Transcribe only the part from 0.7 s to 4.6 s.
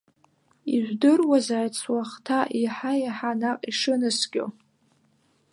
Ижәдыруазааит суахҭа еиҳа-еиҳа наҟ ишынаскьо!